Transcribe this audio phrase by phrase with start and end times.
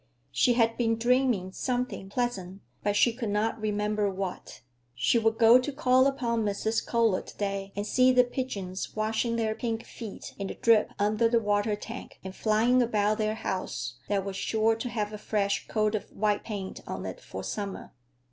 [0.31, 4.61] She had been dreaming something pleasant, but she could not remember what.
[4.95, 6.83] She would go to call upon Mrs.
[6.83, 11.29] Kohler to day, and see the pigeons washing their pink feet in the drip under
[11.29, 15.67] the water tank, and flying about their house that was sure to have a fresh
[15.67, 17.93] coat of white paint on it for summer.